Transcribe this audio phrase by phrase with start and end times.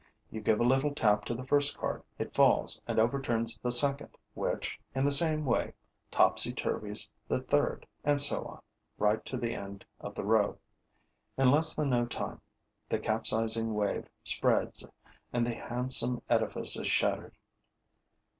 [0.31, 2.01] You give a little tap to the first card.
[2.17, 5.73] It falls and overturns the second, which, in the same way,
[6.09, 8.61] topsy turvies the third; and so on,
[8.97, 10.57] right to the end of the row.
[11.37, 12.41] In less than no time,
[12.89, 14.89] the capsizing wave spreads
[15.31, 17.35] and the handsome edifice is shattered.